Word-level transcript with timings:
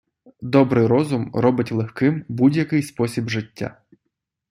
Добрий 0.41 0.85
розум, 0.87 1.31
робить 1.33 1.71
легким 1.71 2.25
будь-який 2.27 2.83
спосіб 2.83 3.29
життя. 3.29 3.81